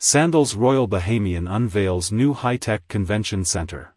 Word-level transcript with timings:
Sandals 0.00 0.54
Royal 0.54 0.86
Bahamian 0.86 1.52
unveils 1.52 2.12
new 2.12 2.32
high-tech 2.32 2.86
convention 2.86 3.44
center. 3.44 3.96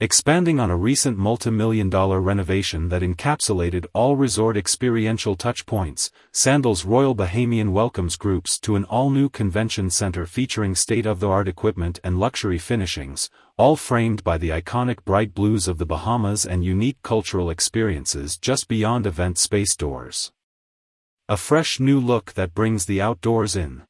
Expanding 0.00 0.58
on 0.58 0.70
a 0.70 0.76
recent 0.78 1.18
multi-million 1.18 1.90
dollar 1.90 2.22
renovation 2.22 2.88
that 2.88 3.02
encapsulated 3.02 3.84
all 3.92 4.16
resort 4.16 4.56
experiential 4.56 5.36
touchpoints, 5.36 6.10
Sandals 6.32 6.86
Royal 6.86 7.14
Bahamian 7.14 7.72
welcomes 7.72 8.16
groups 8.16 8.58
to 8.60 8.76
an 8.76 8.84
all-new 8.84 9.28
convention 9.28 9.90
center 9.90 10.24
featuring 10.24 10.74
state-of-the-art 10.74 11.48
equipment 11.48 12.00
and 12.02 12.18
luxury 12.18 12.58
finishings, 12.58 13.28
all 13.58 13.76
framed 13.76 14.24
by 14.24 14.38
the 14.38 14.48
iconic 14.48 15.04
bright 15.04 15.34
blues 15.34 15.68
of 15.68 15.76
the 15.76 15.84
Bahamas 15.84 16.46
and 16.46 16.64
unique 16.64 17.02
cultural 17.02 17.50
experiences 17.50 18.38
just 18.38 18.68
beyond 18.68 19.06
event 19.06 19.36
space 19.36 19.76
doors. 19.76 20.32
A 21.28 21.36
fresh 21.36 21.78
new 21.78 22.00
look 22.00 22.32
that 22.32 22.54
brings 22.54 22.86
the 22.86 23.02
outdoors 23.02 23.54
in. 23.54 23.82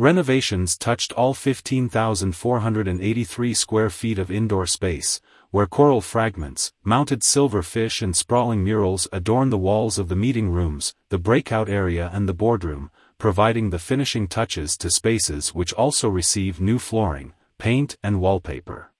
Renovations 0.00 0.78
touched 0.78 1.12
all 1.12 1.34
15,483 1.34 3.52
square 3.52 3.90
feet 3.90 4.18
of 4.18 4.30
indoor 4.30 4.64
space, 4.64 5.20
where 5.50 5.66
coral 5.66 6.00
fragments, 6.00 6.72
mounted 6.82 7.22
silver 7.22 7.60
fish 7.60 8.00
and 8.00 8.16
sprawling 8.16 8.64
murals 8.64 9.06
adorn 9.12 9.50
the 9.50 9.58
walls 9.58 9.98
of 9.98 10.08
the 10.08 10.16
meeting 10.16 10.48
rooms, 10.48 10.94
the 11.10 11.18
breakout 11.18 11.68
area 11.68 12.10
and 12.14 12.26
the 12.26 12.32
boardroom, 12.32 12.90
providing 13.18 13.68
the 13.68 13.78
finishing 13.78 14.26
touches 14.26 14.74
to 14.78 14.88
spaces 14.88 15.54
which 15.54 15.74
also 15.74 16.08
receive 16.08 16.62
new 16.62 16.78
flooring, 16.78 17.34
paint 17.58 17.98
and 18.02 18.22
wallpaper. 18.22 18.92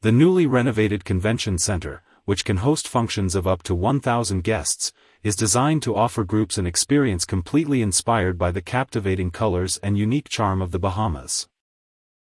The 0.00 0.10
newly 0.10 0.46
renovated 0.46 1.04
convention 1.04 1.58
center, 1.58 2.02
which 2.28 2.44
can 2.44 2.58
host 2.58 2.86
functions 2.86 3.34
of 3.34 3.46
up 3.46 3.62
to 3.62 3.74
1,000 3.74 4.44
guests, 4.44 4.92
is 5.22 5.34
designed 5.34 5.82
to 5.82 5.96
offer 5.96 6.24
groups 6.24 6.58
an 6.58 6.66
experience 6.66 7.24
completely 7.24 7.80
inspired 7.80 8.36
by 8.36 8.50
the 8.50 8.60
captivating 8.60 9.30
colors 9.30 9.78
and 9.82 9.96
unique 9.96 10.28
charm 10.28 10.60
of 10.60 10.70
the 10.70 10.78
Bahamas. 10.78 11.48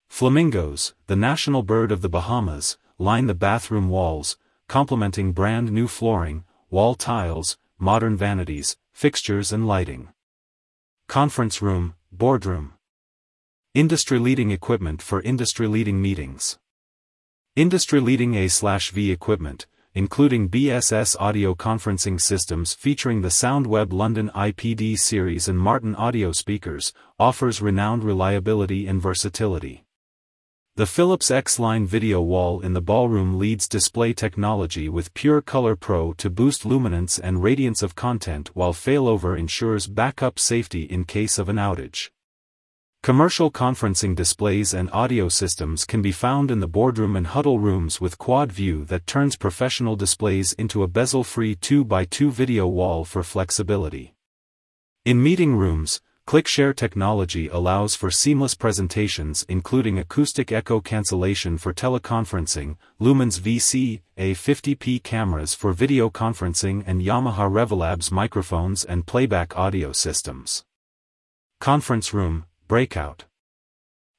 Flamingos, 0.09 0.95
the 1.09 1.17
national 1.17 1.65
bird 1.65 1.91
of 1.91 2.01
the 2.01 2.09
Bahamas, 2.09 2.79
line 2.97 3.27
the 3.27 3.35
bathroom 3.35 3.89
walls, 3.89 4.39
complementing 4.69 5.33
brand 5.33 5.73
new 5.73 5.89
flooring, 5.89 6.45
wall 6.71 6.95
tiles, 6.95 7.59
modern 7.77 8.17
vanities, 8.17 8.77
fixtures 8.93 9.53
and 9.53 9.67
lighting. 9.67 10.11
Conference 11.09 11.61
room, 11.61 11.95
boardroom. 12.13 12.75
Industry-leading 13.75 14.53
equipment 14.53 15.03
for 15.03 15.21
industry-leading 15.23 16.01
meetings. 16.01 16.57
Industry-leading 17.57 18.37
A/V 18.37 19.11
equipment, 19.11 19.67
including 19.99 20.49
BSS 20.49 21.17
audio 21.19 21.57
conferencing 21.57 22.21
systems 22.21 22.73
featuring 22.73 23.21
the 23.21 23.35
SoundWeb 23.43 23.93
London 23.93 24.31
IPD 24.33 24.97
series 24.97 25.49
and 25.49 25.59
Martin 25.59 25.97
audio 25.97 26.31
speakers, 26.31 26.93
offers 27.19 27.61
renowned 27.61 28.05
reliability 28.05 28.87
and 28.87 29.03
versatility. 29.03 29.83
The 30.77 30.87
Philips 30.87 31.33
X-Line 31.33 31.85
video 31.85 32.21
wall 32.21 32.61
in 32.61 32.75
the 32.75 32.81
ballroom 32.81 33.41
leads 33.41 33.67
display 33.67 34.13
technology 34.13 34.89
with 34.89 35.13
Pure 35.15 35.43
Color 35.43 35.75
Pro 35.75 36.13
to 36.13 36.31
boost 36.31 36.65
luminance 36.65 37.19
and 37.19 37.43
radiance 37.43 37.83
of 37.83 37.97
content 37.97 38.51
while 38.55 38.73
failover 38.73 39.37
ensures 39.37 39.89
backup 39.89 40.39
safety 40.39 40.83
in 40.83 41.07
case 41.07 41.41
of 41.41 41.49
an 41.49 41.57
outage. 41.57 42.11
Commercial 43.09 43.51
conferencing 43.51 44.15
displays 44.15 44.75
and 44.75 44.91
audio 44.93 45.31
systems 45.31 45.87
can 45.87 46.03
be 46.03 46.13
found 46.13 46.51
in 46.51 46.61
the 46.61 46.69
boardroom 46.69 47.17
and 47.17 47.29
huddle 47.29 47.59
rooms 47.59 48.03
with 48.03 48.19
quad 48.19 48.53
view 48.53 48.85
that 48.85 49.07
turns 49.07 49.35
professional 49.35 49.97
displays 49.97 50.53
into 50.59 50.83
a 50.83 50.87
bezel-free 50.87 51.57
2x2 51.57 52.31
video 52.31 52.67
wall 52.67 53.07
for 53.07 53.23
flexibility. 53.23 54.15
In 55.07 55.23
meeting 55.23 55.57
rooms, 55.57 56.03
ClickShare 56.27 56.77
technology 56.77 57.49
allows 57.49 57.95
for 57.95 58.11
seamless 58.11 58.55
presentations 58.55 59.43
including 59.49 59.99
acoustic 59.99 60.53
echo 60.53 60.79
cancellation 60.79 61.57
for 61.57 61.73
teleconferencing, 61.73 62.77
Lumens 63.01 63.41
VC, 63.41 64.03
A50p 64.19 65.03
cameras 65.03 65.55
for 65.55 65.73
video 65.73 66.11
conferencing 66.11 66.85
and 66.87 67.01
Yamaha 67.01 67.51
Revolabs 67.51 68.13
microphones 68.13 68.85
and 68.85 69.07
playback 69.07 69.57
audio 69.57 69.93
systems. 69.93 70.63
Conference 71.59 72.13
Room, 72.13 72.45
Breakout. 72.69 73.25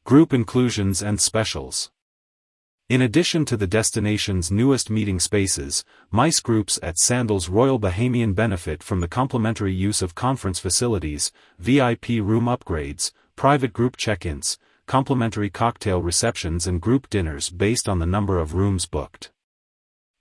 Group 0.06 0.34
inclusions 0.34 1.04
and 1.04 1.22
specials. 1.22 1.92
In 2.90 3.00
addition 3.00 3.46
to 3.46 3.56
the 3.56 3.68
destination's 3.68 4.50
newest 4.50 4.90
meeting 4.90 5.20
spaces, 5.20 5.86
MICE 6.10 6.40
groups 6.40 6.80
at 6.82 6.98
Sandals 6.98 7.48
Royal 7.48 7.80
Bahamian 7.80 8.34
benefit 8.34 8.82
from 8.82 9.02
the 9.02 9.08
complimentary 9.08 9.72
use 9.72 10.02
of 10.02 10.16
conference 10.16 10.58
facilities, 10.58 11.32
VIP 11.60 12.08
room 12.08 12.46
upgrades, 12.46 13.12
private 13.36 13.72
group 13.72 13.98
check-ins, 13.98 14.58
complimentary 14.88 15.52
cocktail 15.52 16.02
receptions 16.02 16.66
and 16.66 16.82
group 16.82 17.08
dinners 17.12 17.52
based 17.52 17.88
on 17.88 18.00
the 18.00 18.08
number 18.08 18.40
of 18.40 18.56
rooms 18.56 18.88
booked. 18.88 19.32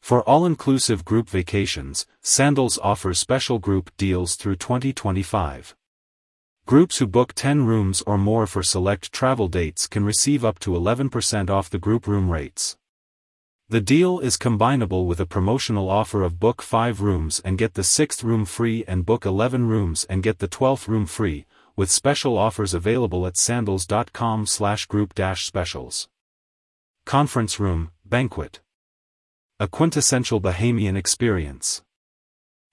For 0.02 0.22
all-inclusive 0.28 1.02
group 1.02 1.30
vacations, 1.30 2.06
Sandals 2.20 2.78
offers 2.82 3.18
special 3.18 3.58
group 3.58 3.90
deals 3.96 4.34
through 4.34 4.56
2025. 4.56 5.74
Groups 6.68 6.98
who 6.98 7.06
book 7.06 7.32
10 7.32 7.64
rooms 7.64 8.02
or 8.06 8.18
more 8.18 8.46
for 8.46 8.62
select 8.62 9.10
travel 9.10 9.48
dates 9.48 9.86
can 9.86 10.04
receive 10.04 10.44
up 10.44 10.58
to 10.58 10.72
11% 10.72 11.48
off 11.48 11.70
the 11.70 11.78
group 11.78 12.06
room 12.06 12.28
rates. 12.28 12.76
The 13.70 13.80
deal 13.80 14.18
is 14.18 14.36
combinable 14.36 15.06
with 15.06 15.18
a 15.18 15.24
promotional 15.24 15.88
offer 15.88 16.22
of 16.22 16.38
book 16.38 16.60
5 16.60 17.00
rooms 17.00 17.40
and 17.42 17.56
get 17.56 17.72
the 17.72 17.80
6th 17.80 18.22
room 18.22 18.44
free 18.44 18.84
and 18.86 19.06
book 19.06 19.24
11 19.24 19.66
rooms 19.66 20.04
and 20.10 20.22
get 20.22 20.40
the 20.40 20.46
12th 20.46 20.88
room 20.88 21.06
free, 21.06 21.46
with 21.74 21.90
special 21.90 22.36
offers 22.36 22.74
available 22.74 23.26
at 23.26 23.38
sandals.com 23.38 24.44
slash 24.44 24.84
group 24.84 25.14
dash 25.14 25.46
specials. 25.46 26.06
Conference 27.06 27.58
Room, 27.58 27.92
Banquet. 28.04 28.60
A 29.58 29.68
quintessential 29.68 30.38
Bahamian 30.38 30.98
experience. 30.98 31.80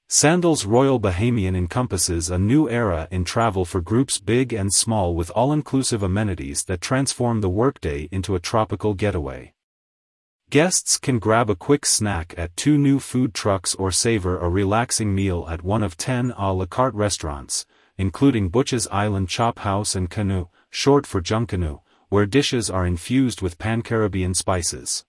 Sandals 0.08 0.66
Royal 0.66 1.00
Bahamian 1.00 1.58
encompasses 1.58 2.30
a 2.30 2.38
new 2.38 2.70
era 2.70 3.08
in 3.10 3.24
travel 3.24 3.66
for 3.66 3.82
groups 3.82 4.20
big 4.20 4.54
and 4.54 4.72
small 4.72 5.16
with 5.16 5.32
all-inclusive 5.32 6.04
amenities 6.04 6.66
that 6.66 6.80
transform 6.80 7.42
the 7.42 7.50
workday 7.50 8.08
into 8.12 8.36
a 8.36 8.40
tropical 8.40 8.94
getaway. 8.94 9.52
Guests 10.52 11.00
can 11.00 11.18
grab 11.18 11.50
a 11.50 11.56
quick 11.56 11.88
snack 11.88 12.36
at 12.38 12.56
two 12.56 12.78
new 12.78 13.00
food 13.00 13.34
trucks 13.34 13.74
or 13.74 13.92
savor 13.92 14.38
a 14.38 14.48
relaxing 14.48 15.16
meal 15.16 15.48
at 15.50 15.64
one 15.64 15.82
of 15.82 15.98
ten 15.98 16.32
a 16.38 16.54
la 16.54 16.68
carte 16.68 16.94
restaurants, 16.94 17.66
including 17.98 18.50
Butch's 18.50 18.88
Island 18.92 19.28
Chop 19.28 19.60
House 19.60 19.96
and 19.96 20.08
Canoe, 20.08 20.50
short 20.70 21.08
for 21.08 21.20
Junkanoo, 21.20 21.82
where 22.10 22.28
dishes 22.28 22.70
are 22.70 22.86
infused 22.86 23.42
with 23.42 23.58
pan-Caribbean 23.58 24.36
spices. 24.36 25.04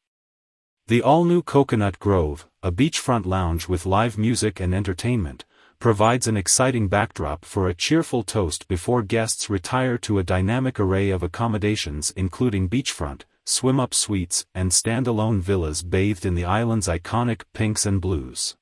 The 0.89 1.03
all-new 1.03 1.43
Coconut 1.43 1.99
Grove, 1.99 2.49
a 2.67 2.73
beachfront 2.73 3.25
lounge 3.25 3.69
with 3.69 3.87
live 3.87 4.19
music 4.19 4.59
and 4.59 4.75
entertainment, 4.75 5.45
provides 5.79 6.27
an 6.27 6.37
exciting 6.37 6.89
backdrop 6.89 7.45
for 7.45 7.69
a 7.69 7.75
cheerful 7.75 8.25
toast 8.25 8.67
before 8.67 9.05
guests 9.05 9.49
retire 9.49 9.97
to 9.97 10.19
a 10.19 10.25
dynamic 10.25 10.81
array 10.81 11.11
of 11.11 11.23
accommodations 11.23 12.13
including 12.17 12.69
beachfront, 12.69 13.23
swim-up 13.45 13.95
suites, 13.95 14.47
and 14.53 14.73
stand-alone 14.73 15.41
villas 15.41 15.85
bathed 15.85 16.27
in 16.27 16.35
the 16.35 16.45
island's 16.45 16.89
iconic 16.89 17.43
pinks 17.53 17.87
and 17.87 18.01
blues. 18.01 18.57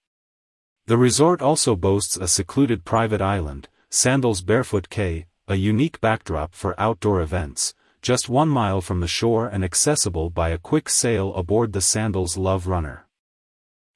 The 0.85 0.99
resort 0.99 1.41
also 1.41 1.75
boasts 1.75 2.19
a 2.19 2.29
secluded 2.29 2.85
private 2.85 3.23
island, 3.23 3.71
Sandals 3.89 4.43
Barefoot 4.43 4.91
Cay, 4.91 5.25
a 5.49 5.55
unique 5.55 5.99
backdrop 6.03 6.55
for 6.55 6.79
outdoor 6.79 7.23
events, 7.23 7.73
just 8.03 8.29
one 8.29 8.51
mile 8.51 8.83
from 8.83 9.01
the 9.01 9.09
shore 9.09 9.49
and 9.49 9.65
accessible 9.65 10.29
by 10.29 10.51
a 10.51 10.59
quick 10.59 10.91
sail 10.91 11.35
aboard 11.35 11.73
the 11.73 11.81
Sandals 11.81 12.37
Love 12.37 12.67
Runner. 12.67 13.04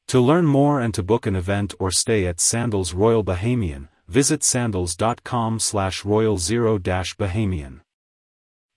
To 0.09 0.21
learn 0.21 0.47
more 0.47 0.81
and 0.81 0.95
to 0.95 1.03
book 1.03 1.27
an 1.27 1.37
event 1.37 1.75
or 1.79 1.91
stay 1.91 2.25
at 2.27 2.41
Sandals 2.41 2.95
Royal 2.95 3.23
Bahamian, 3.23 3.89
visit 4.09 4.43
sandals.com 4.43 5.59
slash 5.59 6.03
royal 6.03 6.39
0-bahamian. 6.39 7.81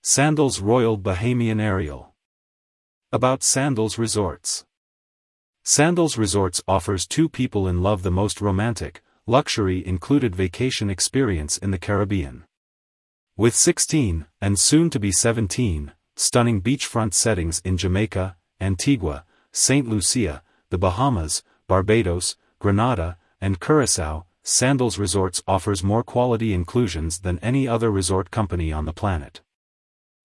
Sandals 0.03 0.59
Royal 0.59 0.97
Bahamian 0.97 1.61
Aerial 1.61 2.13
About 3.13 3.43
Sandals 3.43 3.97
Resorts 3.97 4.65
Sandals 5.63 6.17
Resorts 6.17 6.61
offers 6.67 7.07
two 7.07 7.29
people 7.29 7.65
in 7.65 7.81
love 7.81 8.03
the 8.03 8.11
most 8.11 8.41
romantic, 8.41 9.01
luxury-included 9.25 10.35
vacation 10.35 10.89
experience 10.89 11.57
in 11.57 11.71
the 11.71 11.79
Caribbean. 11.79 12.43
With 13.37 13.55
16, 13.55 14.25
and 14.41 14.59
soon 14.59 14.89
to 14.89 14.99
be 14.99 15.13
17, 15.13 15.93
stunning 16.17 16.61
beachfront 16.61 17.13
settings 17.13 17.61
in 17.63 17.77
Jamaica, 17.77 18.35
Antigua, 18.59 19.23
St. 19.53 19.87
Lucia, 19.87 20.43
the 20.71 20.77
Bahamas, 20.77 21.43
Barbados, 21.67 22.37
Grenada, 22.57 23.17
and 23.41 23.59
Curacao, 23.59 24.25
Sandals 24.41 24.97
Resorts 24.97 25.43
offers 25.45 25.83
more 25.83 26.01
quality 26.01 26.53
inclusions 26.53 27.19
than 27.19 27.39
any 27.39 27.67
other 27.67 27.91
resort 27.91 28.31
company 28.31 28.71
on 28.71 28.85
the 28.85 28.93
planet. 28.93 29.41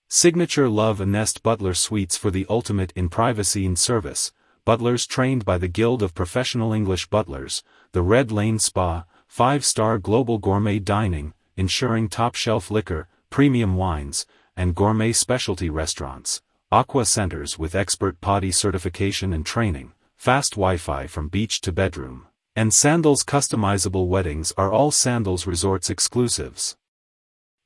Signature 0.09 0.69
Love 0.69 1.01
and 1.01 1.11
Nest 1.11 1.43
Butler 1.43 1.75
Suites 1.75 2.17
for 2.17 2.31
the 2.31 2.47
ultimate 2.49 2.93
in 2.95 3.09
privacy 3.09 3.67
and 3.67 3.77
service, 3.77 4.33
butlers 4.65 5.05
trained 5.05 5.45
by 5.45 5.59
the 5.59 5.67
Guild 5.67 6.01
of 6.01 6.15
Professional 6.15 6.73
English 6.73 7.09
Butlers, 7.09 7.65
the 7.91 8.03
Red 8.03 8.31
Lane 8.31 8.61
Spa, 8.61 9.05
5-star 9.29 9.99
global 9.99 10.39
gourmet 10.39 10.79
dining, 10.79 11.35
ensuring 11.57 12.09
top-shelf 12.09 12.71
liquor, 12.71 13.09
premium 13.31 13.75
wines, 13.75 14.27
and 14.57 14.77
gourmet 14.77 15.13
specialty 15.13 15.69
restaurants, 15.69 16.41
aqua 16.71 17.05
centers 17.05 17.59
with 17.59 17.75
expert 17.75 18.21
PADI 18.21 18.53
certification 18.53 19.33
and 19.33 19.45
training, 19.45 19.93
fast 20.27 20.55
Wi-Fi 20.55 21.07
from 21.07 21.29
beach 21.29 21.61
to 21.61 21.71
bedroom, 21.71 22.27
and 22.57 22.75
Sandals 22.75 23.23
customizable 23.23 24.09
weddings 24.09 24.53
are 24.59 24.73
all 24.73 24.91
Sandals 24.91 25.47
Resorts 25.47 25.89
exclusives. 25.89 26.77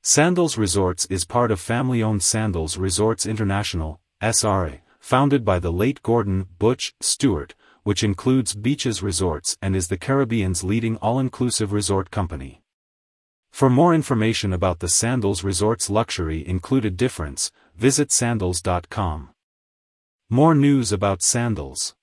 Sandals 0.03 0.59
Resorts 0.59 1.07
is 1.07 1.25
part 1.25 1.49
of 1.49 1.59
family-owned 1.59 2.21
Sandals 2.21 2.77
Resorts 2.77 3.25
International, 3.25 3.99
SRA, 4.21 4.81
founded 4.99 5.43
by 5.43 5.57
the 5.57 5.71
late 5.71 6.03
Gordon 6.03 6.45
Butch 6.59 6.93
Stewart, 7.01 7.55
which 7.81 8.03
includes 8.03 8.53
Beaches 8.53 9.01
Resorts 9.01 9.57
and 9.59 9.75
is 9.75 9.87
the 9.87 9.97
Caribbean's 9.97 10.63
leading 10.63 10.97
all-inclusive 10.97 11.73
resort 11.73 12.11
company. 12.11 12.61
For 13.49 13.71
more 13.71 13.95
information 13.95 14.53
about 14.53 14.81
the 14.81 14.87
Sandals 14.87 15.43
Resorts 15.43 15.89
luxury 15.89 16.47
included 16.47 16.95
difference, 16.95 17.51
visit 17.75 18.11
sandals.com. 18.11 19.31
More 20.29 20.53
news 20.53 20.91
about 20.91 21.23
Sandals. 21.23 21.95